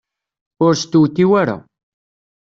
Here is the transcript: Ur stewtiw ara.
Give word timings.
Ur 0.65 0.73
stewtiw 0.81 1.31
ara. 1.41 1.57